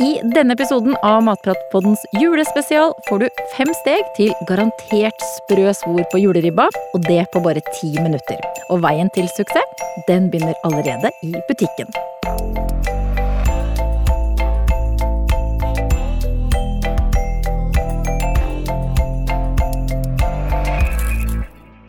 [0.00, 6.22] I denne episoden av Matpratpoddens julespesial får du fem steg til garantert sprø svor på
[6.22, 8.40] juleribba, og det på bare ti minutter.
[8.72, 11.92] Og veien til suksess, den begynner allerede i butikken.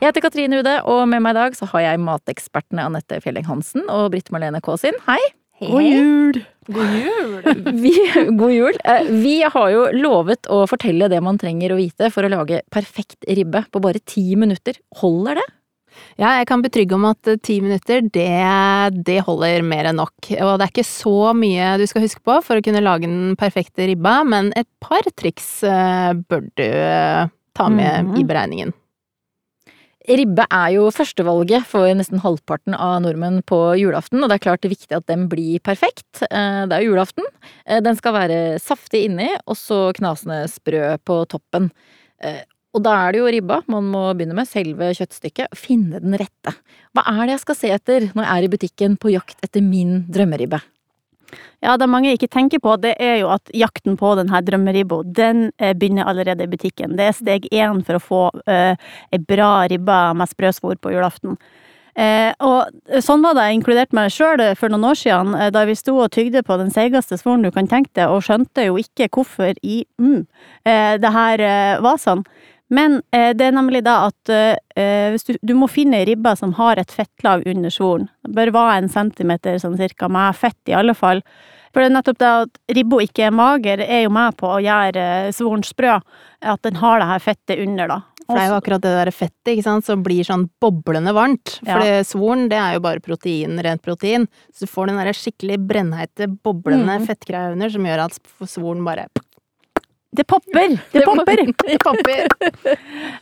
[0.01, 3.47] Jeg heter Katrine Ude, og med meg i dag så har jeg matekspertene Anette Fjelleng
[3.47, 4.99] Hansen og Britt Marlene Kaasin.
[5.07, 5.21] Hei!
[5.61, 6.41] God jul!
[6.71, 7.33] God jul!
[7.83, 7.93] Vi,
[8.37, 8.77] god jul.
[8.85, 12.61] Eh, Vi har jo lovet å fortelle det man trenger å vite for å lage
[12.73, 14.77] perfekt ribbe på bare ti minutter.
[15.01, 15.47] Holder det?
[16.21, 18.29] Ja, jeg kan betrygge om at eh, ti minutter, det,
[19.05, 20.31] det holder mer enn nok.
[20.39, 23.35] Og det er ikke så mye du skal huske på for å kunne lage den
[23.39, 26.67] perfekte ribba, men et par triks eh, bør du
[27.57, 28.17] ta med Mhm.
[28.21, 28.71] i beregningen.
[30.09, 34.63] Ribbe er jo førstevalget for nesten halvparten av nordmenn på julaften, og det er klart
[34.63, 36.23] det er viktig at den blir perfekt.
[36.25, 37.23] Eh, Det er jo julaften.
[37.67, 41.71] Eh, Den skal være saftig inni, og så knasende sprø på toppen.
[42.19, 42.41] Eh,
[42.73, 45.51] Og da er det jo ribba man må begynne med, selve kjøttstykket.
[45.53, 46.55] Finne den rette.
[46.95, 49.61] Hva er det jeg skal se etter når jeg er i butikken på jakt etter
[49.61, 50.61] min drømmeribbe?
[51.61, 55.49] Ja, det mange ikke tenker på, det er jo at jakten på denne drømmeribba, den
[55.57, 56.97] eh, begynner allerede i butikken.
[56.97, 58.73] Det er steg én for å få uh,
[59.11, 61.37] ei bra ribbe med sprøsvor på julaften.
[61.99, 62.71] Eh, og
[63.03, 66.13] sånn var det inkludert meg sjøl for noen år siden, eh, da vi sto og
[66.15, 69.81] tygde på den seigeste svoren du kan tenke deg, og skjønte jo ikke hvorfor i
[69.99, 70.21] mm,
[70.63, 72.23] eh, det her eh, var sånn.
[72.71, 76.53] Men eh, det er nemlig da at eh, hvis du, du må finne ribba som
[76.55, 78.07] har et fettlag under svoren.
[78.23, 81.19] Det bør være en centimeter sånn cirka med fett, i alle fall.
[81.71, 84.61] For det er nettopp det at ribba ikke er mager, er jo med på å
[84.63, 85.97] gjøre eh, svoren sprø.
[86.41, 87.99] At den har det her fettet under, da.
[88.21, 91.57] For det er jo akkurat det der fettet, ikke sant, som blir sånn boblende varmt.
[91.67, 91.75] Ja.
[91.75, 94.29] For svoren, det er jo bare protein, rent protein.
[94.55, 97.09] Så du får den der skikkelig brennheite, boblende mm.
[97.09, 99.09] fettgreia under som gjør at svoren bare
[100.11, 100.77] Det popper!
[100.91, 101.45] Det popper!
[101.67, 102.27] Det popper!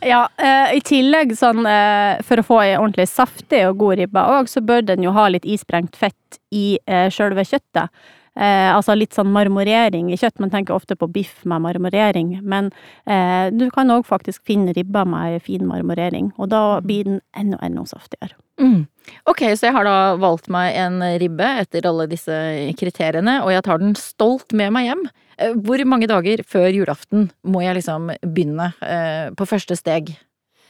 [0.02, 4.24] Ja, eh, i tillegg sånn eh, for å få ei ordentlig saftig og god ribbe
[4.38, 7.94] òg, så bør den jo ha litt isprengt fett i eh, sjølve kjøttet.
[8.40, 10.40] Eh, altså litt sånn marmorering i kjøtt.
[10.42, 12.72] Man tenker ofte på biff med marmorering, men
[13.06, 17.62] eh, du kan òg faktisk finne ribba med fin marmorering, og da blir den enda,
[17.66, 18.34] enda saftigere.
[18.58, 18.88] Mm.
[19.30, 22.36] Ok, så jeg har da valgt meg en ribbe etter alle disse
[22.82, 25.10] kriteriene, og jeg tar den stolt med meg hjem.
[25.40, 30.12] Eh, Hvor mange dager før julaften må jeg liksom begynne eh, på første steg?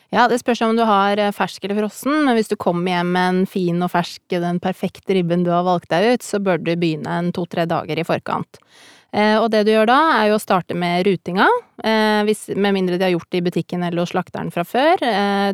[0.09, 3.11] Ja, det spørs om du har eh, fersk eller frossen, men hvis du kommer hjem
[3.15, 6.61] med en fin og fersk, den perfekte ribben du har valgt deg ut, så bør
[6.61, 8.61] du begynne en to-tre dager i forkant.
[9.09, 11.47] Og det du gjør da, er jo å starte med rutinga,
[12.27, 15.01] hvis, med mindre de har gjort det i butikken eller hos slakteren fra før.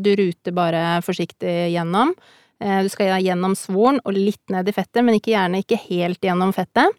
[0.04, 2.12] Du ruter bare forsiktig gjennom.
[2.60, 6.52] Du skal gjennom svoren og litt ned i fettet, men ikke gjerne ikke helt gjennom
[6.52, 6.92] fettet.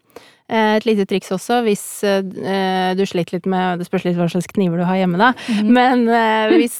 [0.49, 4.29] Eh, Et lite triks også, hvis eh, du sliter litt med Det spørs litt hva
[4.31, 5.33] slags kniver du har hjemme, da.
[5.67, 6.77] Men eh, hvis,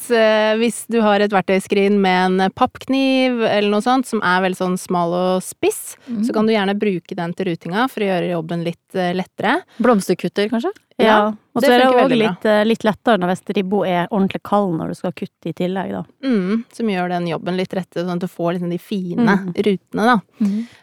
[0.61, 4.79] hvis du har et verktøyskrin med en pappkniv eller noe sånt, som er veldig sånn
[4.79, 8.63] smal og spiss, så kan du gjerne bruke den til rutinga for å gjøre jobben
[8.67, 9.59] litt lettere.
[9.83, 10.71] Blomsterkutter, kanskje?
[10.97, 11.17] Ja,
[11.53, 14.97] og så er det òg litt, litt lettere når ribba er ordentlig kald når du
[14.97, 16.01] skal kutte i tillegg, da.
[16.25, 19.51] Mm, som gjør den jobben litt rette, sånn at du får liksom de fine Mm.
[19.53, 20.15] rutene, da.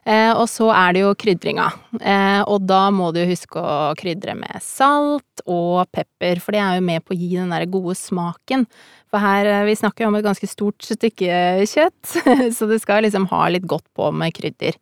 [0.04, 1.66] Eh, og så er det jo krydringa.
[2.00, 6.78] Eh, og da må du huske å krydre med salt og pepper, for det er
[6.78, 8.66] jo med på å gi den der gode smaken.
[9.12, 12.14] For her, eh, vi snakker jo om et ganske stort stykke kjøtt,
[12.56, 14.78] så det skal liksom ha litt godt på med krydder.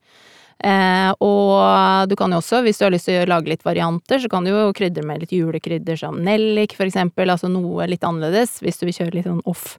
[0.63, 4.23] Eh, og du kan jo også, hvis du har lyst til å lage litt varianter,
[4.23, 7.33] så kan du jo krydre med litt julekrydder som nellik, for eksempel.
[7.35, 9.77] Altså noe litt annerledes, hvis du vil kjøre litt sånn off,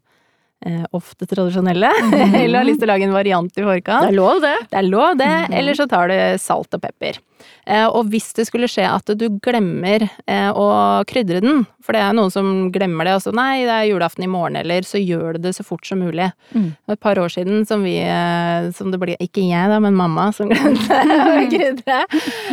[0.66, 1.92] eh, off det tradisjonelle.
[2.42, 4.58] Eller har lyst til å lage en variant i Det er lov, det.
[4.72, 5.34] Det er lov, det.
[5.56, 7.22] Eller så tar du salt og pepper.
[7.66, 10.68] Eh, og hvis det skulle skje at du glemmer eh, å
[11.08, 14.32] krydre den, for det er noen som glemmer det, altså nei, det er julaften i
[14.32, 16.30] morgen, eller så gjør du det så fort som mulig.
[16.56, 16.70] Mm.
[16.94, 20.30] Et par år siden som vi, eh, som det blir ikke jeg da, men mamma
[20.36, 21.02] som glemte
[21.32, 22.04] å krydre.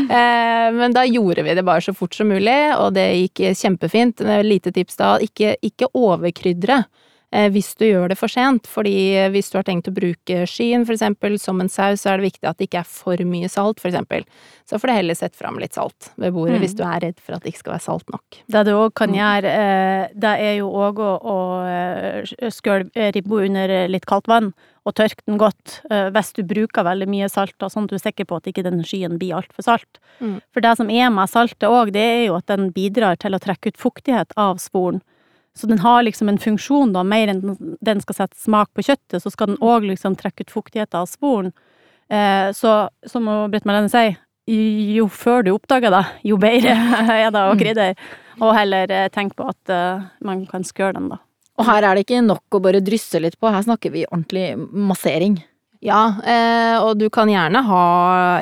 [0.07, 4.25] Eh, men da gjorde vi det bare så fort som mulig, og det gikk kjempefint.
[4.47, 6.83] Lite tips da, ikke, ikke overkrydre
[7.31, 8.67] hvis du gjør det for sent.
[8.67, 8.93] Fordi
[9.31, 12.33] hvis du har tenkt å bruke skyen for eksempel som en saus, så er det
[12.33, 14.25] viktig at det ikke er for mye salt, for eksempel.
[14.67, 16.61] Så får du heller sette fram litt salt ved bordet Mm.
[16.65, 18.41] hvis du er redd for at det ikke skal være salt nok.
[18.51, 19.17] Det du òg kan Mm.
[19.21, 21.37] gjøre, eh, det er jo òg å, å
[21.67, 24.53] eh, skjølve ribba under litt kaldt vann,
[24.87, 27.95] og tørke den godt, eh, hvis du bruker veldig mye salt, og sånn at du
[27.97, 29.99] er sikker på at ikke den skyen blir altfor salt.
[30.21, 30.41] Mm.
[30.53, 33.39] For det som er med saltet òg, det er jo at den bidrar til å
[33.43, 35.03] trekke ut fuktighet av sporen.
[35.59, 39.23] Så den har liksom en funksjon, da, mer enn den- skal sette smak på kjøttet,
[39.23, 41.53] så skal den òg liksom trekke ut fuktigheten av sporen.
[42.11, 44.17] Eh, så som Britt Marlene sier,
[44.51, 46.75] jo før du oppdager det, jo bedre
[47.17, 47.95] er det å krydre.
[48.41, 51.21] Og heller eh, tenk på at uh, man kan skøre den, da.
[51.61, 54.55] Og her er det ikke nok å bare drysse litt på, her snakker vi ordentlig
[54.57, 55.37] massering.
[55.81, 57.85] Ja, eh, og du kan gjerne ha,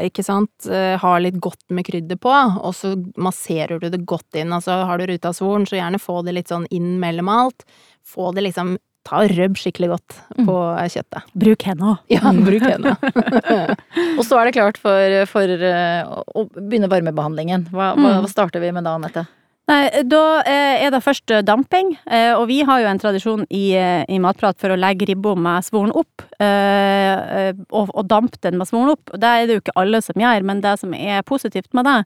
[0.03, 4.39] ikke sant, eh, ha litt godt med krydder på, og så masserer du det godt
[4.39, 4.51] inn.
[4.55, 7.67] Altså har du ruta svoren, så gjerne få det litt sånn inn mellom alt.
[8.07, 8.77] Få det liksom
[9.09, 10.89] Ta og røbb skikkelig godt på mm.
[10.93, 11.29] kjøttet.
[11.41, 11.95] Bruk henda.
[12.13, 12.93] Ja, bruk henda.
[14.19, 17.71] og så er det klart for, for å begynne varmebehandlingen.
[17.73, 18.05] Hva, mm.
[18.27, 19.25] hva starter vi med da, Anette?
[19.69, 23.43] Nei, da eh, er det først eh, damping, eh, og vi har jo en tradisjon
[23.53, 28.71] i, i Matprat for å legge ribba med svoren opp, og, og dampe den med
[28.71, 29.13] svoren opp.
[29.13, 31.99] Det er det jo ikke alle som gjør, men det som er positivt med det,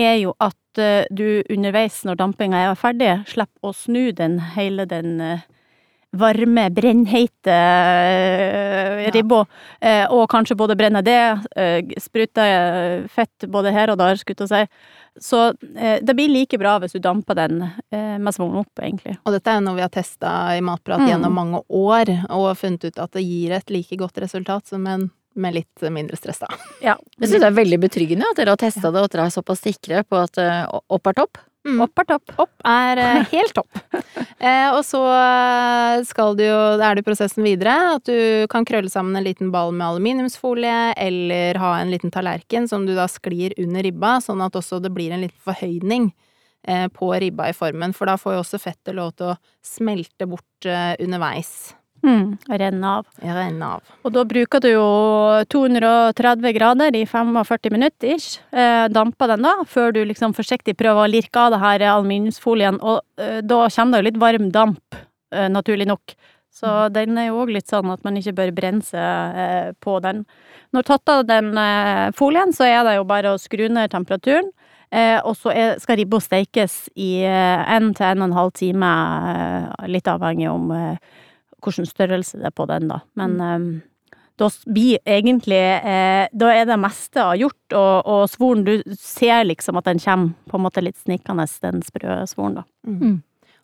[0.00, 0.80] er jo at
[1.12, 5.18] du underveis når dampinga er ferdig, slipper å snu den hele den
[6.12, 7.58] varme, brennheite
[9.14, 9.44] ribba,
[9.80, 10.08] ja.
[10.12, 11.22] og kanskje både brenne det,
[12.00, 12.44] sprute
[13.12, 14.66] fett både her og der, skulle jeg si
[15.20, 19.18] så eh, det blir like bra hvis du damper den eh, med svogn opp, egentlig.
[19.26, 21.08] Og dette er noe vi har testa i Matprat mm.
[21.10, 25.10] gjennom mange år, og funnet ut at det gir et like godt resultat som en
[25.32, 26.48] med litt mindre stress, da.
[26.84, 26.98] Ja.
[27.16, 29.32] Jeg syns det er veldig betryggende at dere har testa det, og at dere er
[29.32, 31.40] såpass sikre på at uh, opp er topp.
[31.62, 31.78] Mm.
[31.84, 32.32] Opp er topp.
[32.42, 33.70] Opp er uh, helt topp.
[34.42, 38.90] eh, og så eh, skal du jo, er det prosessen videre, at du kan krølle
[38.90, 43.54] sammen en liten ball med aluminiumsfolie, eller ha en liten tallerken som du da sklir
[43.62, 46.10] under ribba, sånn at også det blir en liten forhøyning
[46.66, 50.26] eh, på ribba i formen, for da får jo også fettet lov til å smelte
[50.30, 51.76] bort eh, underveis.
[52.02, 53.06] Mm, renne av.
[53.22, 53.90] Renne av.
[54.02, 54.86] Og da bruker du jo
[55.54, 58.40] 230 grader i 45 minutter ish.
[58.50, 62.80] Eh, damper den da, før du liksom forsiktig prøver å lirke av det her aluminiumsfolien.
[62.82, 64.98] Og eh, da kommer det jo litt varm damp,
[65.34, 66.16] eh, naturlig nok.
[66.52, 66.92] Så mm.
[66.92, 70.26] den er jo òg litt sånn at man ikke bør brenne seg eh, på den.
[70.74, 74.50] Når tatt av den eh, folien, så er det jo bare å skru ned temperaturen.
[74.92, 78.90] Eh, og så skal ribba stekes i én til en og en halv time,
[79.88, 80.68] litt avhengig om
[81.64, 83.00] hvilken størrelse det er på den, da.
[83.18, 83.50] Men mm.
[83.54, 83.72] um,
[84.40, 89.78] da blir egentlig eh, Da er det meste gjort, og, og svoren Du ser liksom
[89.78, 92.66] at den kommer på en måte litt snikende, den sprø svoren, da.
[92.86, 92.98] Mm.
[93.02, 93.20] mm.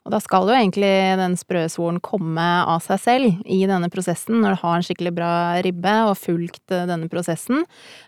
[0.08, 0.90] Og da skal jo egentlig
[1.20, 5.12] den sprø svoren komme av seg selv i denne prosessen, når du har en skikkelig
[5.18, 5.32] bra
[5.66, 7.66] ribbe og fulgt eh, denne prosessen.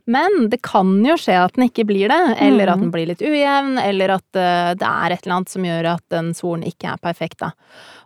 [0.09, 2.95] Men det kan jo skje at den ikke blir det, eller at den mm.
[2.95, 6.33] blir litt ujevn, eller at eh, det er et eller annet som gjør at den
[6.39, 7.53] svoren ikke er perfekt, da.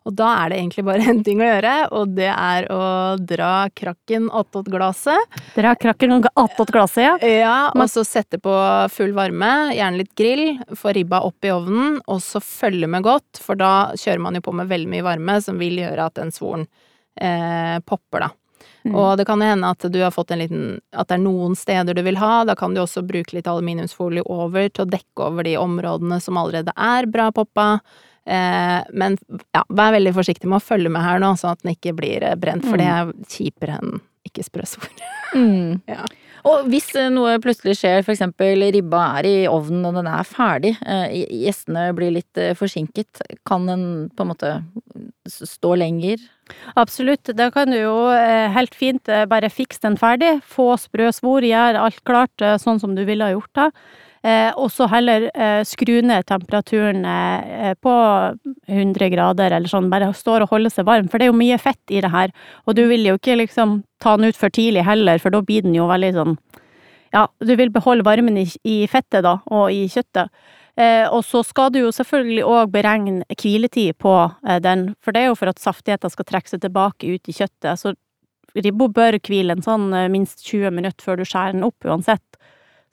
[0.05, 2.85] Og da er det egentlig bare én ting å gjøre, og det er å
[3.21, 5.41] dra krakken attåt glasset.
[5.57, 7.15] Dra krakken attåt glasset, ja.
[7.45, 8.55] Ja, og så sette på
[8.93, 10.47] full varme, gjerne litt grill,
[10.77, 14.45] få ribba opp i ovnen, og så følge med godt, for da kjører man jo
[14.45, 16.69] på med veldig mye varme, som vil gjøre at den svoren
[17.17, 18.33] eh, popper, da.
[18.85, 18.95] Mm.
[19.01, 21.97] Og det kan hende at du har fått en liten At det er noen steder
[21.97, 22.45] du vil ha.
[22.45, 26.37] Da kan du også bruke litt aluminiumsfolie over til å dekke over de områdene som
[26.41, 27.79] allerede er bra poppa.
[28.25, 29.19] Eh, men
[29.53, 32.25] ja, vær veldig forsiktig med å følge med her nå, sånn at den ikke blir
[32.25, 33.15] eh, brent, for det mm.
[33.15, 34.69] er kjipere enn ikke sprø
[35.35, 35.81] Mm.
[35.91, 36.05] Ja.
[36.47, 40.29] Og hvis eh, noe plutselig skjer, for eksempel ribba er i ovnen og den er
[40.29, 40.75] ferdig,
[41.41, 43.85] gjestene blir litt forsinket, kan den
[44.15, 44.53] på en måte
[45.25, 46.23] stå lenger?
[46.77, 51.81] Absolutt, da kan du jo helt fint bare fikse den ferdig, få sprø svor, gjøre
[51.81, 53.71] alt klart sånn som du ville ha gjort det.
[54.25, 57.95] Eh, og så heller eh, skru ned temperaturen eh, på
[58.73, 61.59] 100 grader, eller sånn, bare står og holder seg varm, for det er jo mye
[61.61, 62.33] fett i det her.
[62.65, 65.67] Og du vil jo ikke liksom ta den ut for tidlig heller, for da blir
[65.67, 66.37] den jo veldig sånn
[67.15, 70.33] Ja, du vil beholde varmen i, fettet, da, og i kjøttet.
[70.75, 74.15] Eh, og så skal du jo selvfølgelig òg beregne hviletid på
[74.49, 77.37] eh, den, for det er jo for at saftigheten skal trekke seg tilbake ut i
[77.37, 77.79] kjøttet.
[77.79, 77.95] Så
[78.59, 82.41] ribba bør hvile en sånn eh, minst 20 minutter før du skjærer den opp uansett.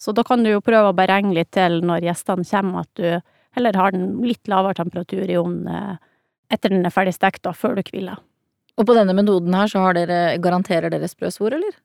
[0.01, 3.57] Så da kan du jo prøve å beregne litt til når gjestene kommer, at du
[3.57, 6.01] heller har den litt lavere temperatur i ovnen eh,
[6.51, 8.19] etter den er ferdig stekt, da, før du hviler.
[8.79, 11.75] Og på denne metoden her så har dere, garanterer dere sprøsvor, eller?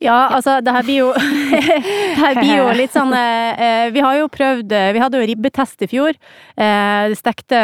[0.00, 4.00] Ja, altså, det her blir jo Det her blir jo litt sånn eh, eh, Vi
[4.04, 6.14] har jo prøvd Vi hadde jo ribbetest i fjor.
[6.54, 7.60] Eh, det stekte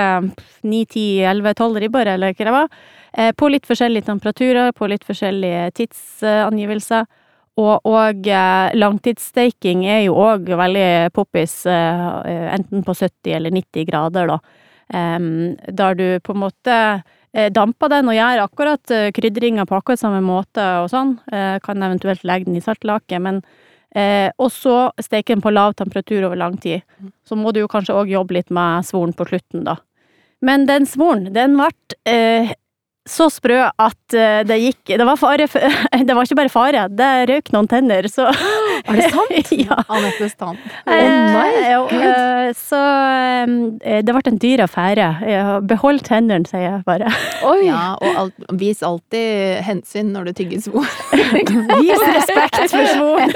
[0.66, 2.72] ni, ti, elleve, tolv ribber, eller hva det var.
[3.16, 7.06] Eh, på litt forskjellige temperaturer, på litt forskjellige tidsangivelser.
[7.56, 13.86] Og, og eh, langtidssteiking er jo òg veldig poppis, eh, enten på 70 eller 90
[13.88, 14.40] grader, da.
[14.86, 16.74] Der du på en måte
[17.34, 21.16] eh, damper den og gjør akkurat krydringa på akkurat samme måte og sånn.
[21.64, 23.42] Kan eventuelt legge den i saltlake, men
[23.96, 26.84] og så steke den på lav temperatur over lang tid.
[27.24, 29.78] Så må du jo kanskje òg jobbe litt med svoren på slutten, da.
[30.44, 31.72] Men den svoren, den ble
[33.06, 35.46] så sprø at eh, det gikk Det var fare
[36.06, 38.28] Det var ikke bare fare, det røk noen tenner, så
[38.86, 39.52] Er det sant?
[39.66, 39.78] ja.
[39.90, 40.58] Anettes tann.
[40.86, 42.78] nei, Eh, eh, så
[43.82, 45.08] eh, det ble en dyr affære.
[45.68, 47.10] Behold tennene, sier jeg bare.
[47.46, 47.66] Oi!
[47.66, 50.88] Ja, og alt, vis alltid hensyn når du tygger svor.
[51.82, 53.34] Vis respekt for svor!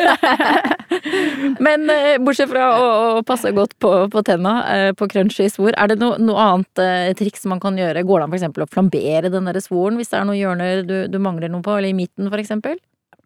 [1.62, 2.90] Men eh, bortsett fra å,
[3.20, 7.16] å passe godt på, på tenna eh, på crunchy svor, er det no, noe annet
[7.18, 8.04] triks man kan gjøre?
[8.06, 10.96] Går det an eksempel å flambere den der svoren hvis det er noen hjørner du,
[11.10, 12.78] du mangler noe på, eller i midten eksempel?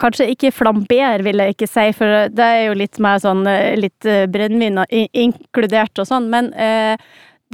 [0.02, 3.74] Kanskje ikke flamber, vil jeg ikke si, for det er jo litt mer sånn eh,
[3.78, 4.80] litt eh, brennevin
[5.14, 6.96] inkludert og sånn, men eh,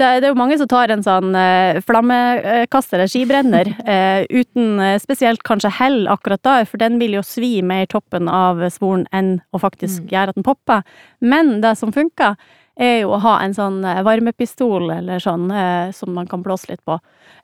[0.00, 4.22] det, er- det er jo mange som tar en sånn eh, flammekaster eller skibrenner, eh,
[4.32, 8.62] uten eh, spesielt kanskje hell akkurat da, for den vil jo svi mer toppen av
[8.72, 10.80] svoren enn å faktisk gjøre at den popper.
[11.20, 12.38] Men det som funker,
[12.80, 16.70] er jo å ha en sånn eh, varmepistol eller sånn eh, som man kan blåse
[16.70, 16.96] litt på.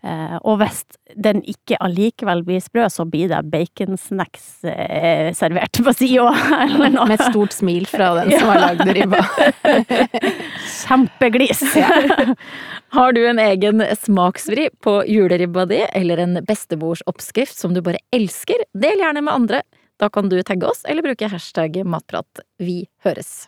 [0.07, 0.83] Eh, og hvis
[1.15, 4.47] den ikke allikevel blir sprø, så blir det baconsnacks
[5.37, 6.31] servert på sida,
[6.67, 7.09] eller noe.
[7.11, 9.23] Med et stort smil fra den som har lagd ribba.
[10.77, 11.65] Kjempeglis.
[12.97, 18.63] Har du en egen smaksvri på juleribba di, eller en bestemorsoppskrift som du bare elsker?
[18.79, 19.65] Del gjerne med andre.
[20.01, 22.45] Da kan du tagge oss, eller bruke hashtag matprat.
[22.61, 23.47] Vi høres.